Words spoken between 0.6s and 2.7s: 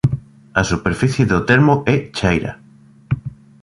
superficie do termo é chaira.